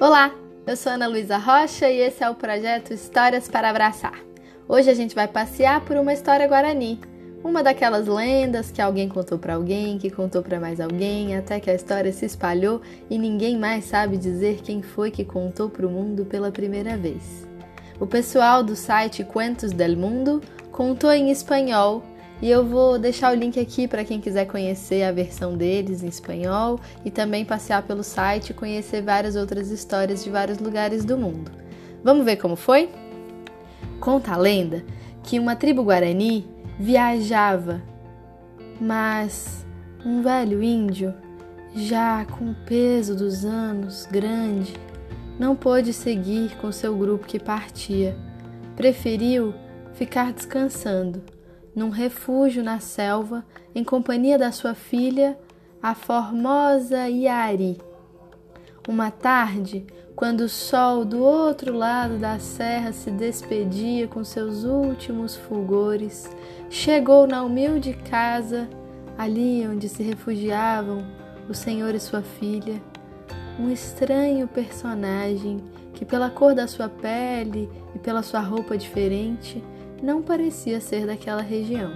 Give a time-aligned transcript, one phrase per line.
[0.00, 0.32] Olá,
[0.64, 4.14] eu sou Ana Luísa Rocha e esse é o projeto Histórias para Abraçar.
[4.68, 7.00] Hoje a gente vai passear por uma história guarani,
[7.42, 11.68] uma daquelas lendas que alguém contou para alguém, que contou para mais alguém, até que
[11.68, 12.80] a história se espalhou
[13.10, 17.44] e ninguém mais sabe dizer quem foi que contou para o mundo pela primeira vez.
[17.98, 20.40] O pessoal do site Cuentos del Mundo
[20.70, 22.04] contou em espanhol
[22.40, 26.06] e eu vou deixar o link aqui para quem quiser conhecer a versão deles em
[26.08, 31.18] espanhol e também passear pelo site e conhecer várias outras histórias de vários lugares do
[31.18, 31.50] mundo.
[32.02, 32.90] Vamos ver como foi?
[33.98, 34.84] Conta a lenda
[35.24, 36.46] que uma tribo guarani
[36.78, 37.82] viajava,
[38.80, 39.66] mas
[40.06, 41.12] um velho índio,
[41.74, 44.74] já com o peso dos anos grande,
[45.40, 48.16] não pôde seguir com seu grupo que partia.
[48.76, 49.52] Preferiu
[49.94, 51.20] ficar descansando
[51.78, 55.38] num refúgio na selva, em companhia da sua filha,
[55.80, 57.80] a formosa Yari.
[58.88, 65.36] Uma tarde, quando o sol do outro lado da serra se despedia com seus últimos
[65.36, 66.28] fulgores,
[66.68, 68.68] chegou na humilde casa,
[69.16, 71.06] ali onde se refugiavam
[71.48, 72.82] o senhor e sua filha,
[73.56, 75.62] um estranho personagem
[75.94, 79.62] que, pela cor da sua pele e pela sua roupa diferente,
[80.02, 81.92] não parecia ser daquela região.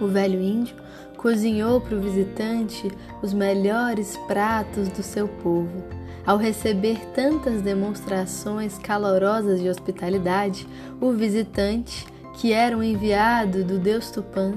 [0.00, 0.76] O velho índio
[1.16, 2.90] cozinhou para o visitante
[3.22, 5.84] os melhores pratos do seu povo.
[6.24, 10.66] Ao receber tantas demonstrações calorosas de hospitalidade,
[11.00, 14.54] o visitante, que era um enviado do deus Tupã,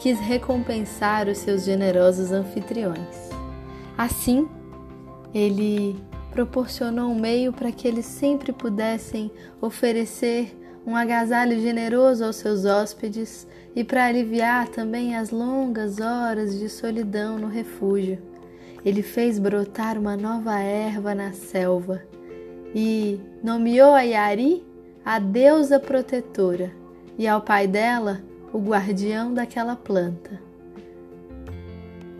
[0.00, 3.30] quis recompensar os seus generosos anfitriões.
[3.96, 4.48] Assim,
[5.32, 5.96] ele
[6.32, 13.46] proporcionou um meio para que eles sempre pudessem oferecer um agasalho generoso aos seus hóspedes
[13.74, 18.18] e para aliviar também as longas horas de solidão no refúgio.
[18.84, 22.02] Ele fez brotar uma nova erva na selva
[22.74, 24.62] e nomeou a Yari
[25.04, 26.70] a deusa protetora
[27.18, 28.22] e ao pai dela
[28.52, 30.40] o guardião daquela planta.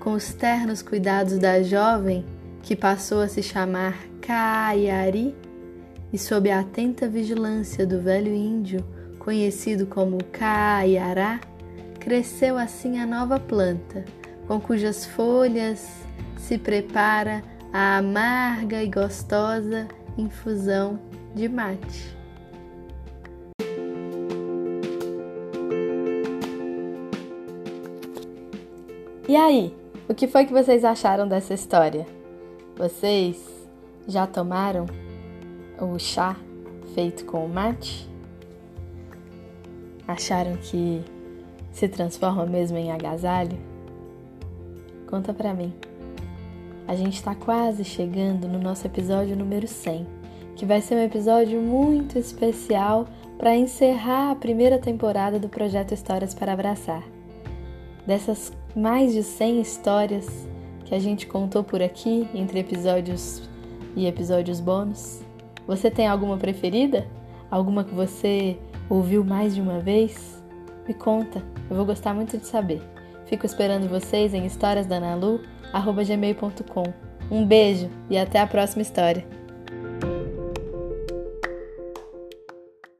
[0.00, 2.24] Com os ternos cuidados da jovem,
[2.62, 5.34] que passou a se chamar Kaayari,
[6.12, 8.84] e sob a atenta vigilância do velho índio,
[9.18, 11.40] conhecido como Caaiará,
[11.98, 14.04] cresceu assim a nova planta,
[14.46, 16.04] com cujas folhas
[16.36, 17.42] se prepara
[17.72, 20.98] a amarga e gostosa infusão
[21.34, 22.16] de mate.
[29.26, 29.74] E aí,
[30.08, 32.04] o que foi que vocês acharam dessa história?
[32.76, 33.42] Vocês
[34.06, 34.86] já tomaram
[35.80, 36.36] o chá
[36.94, 38.08] feito com o mate?
[40.06, 41.02] Acharam que
[41.70, 43.58] se transforma mesmo em agasalho?
[45.06, 45.72] Conta pra mim.
[46.86, 50.06] A gente está quase chegando no nosso episódio número 100,
[50.56, 53.06] que vai ser um episódio muito especial
[53.38, 57.02] para encerrar a primeira temporada do projeto Histórias para Abraçar.
[58.06, 60.48] Dessas mais de 100 histórias
[60.84, 63.48] que a gente contou por aqui, entre episódios
[63.96, 65.20] e episódios bônus,
[65.66, 67.06] você tem alguma preferida?
[67.50, 68.58] Alguma que você
[68.88, 70.42] ouviu mais de uma vez?
[70.86, 72.80] Me conta, eu vou gostar muito de saber.
[73.26, 76.84] Fico esperando vocês em historiasdanalu.gmail.com.
[77.30, 79.24] Um beijo e até a próxima história.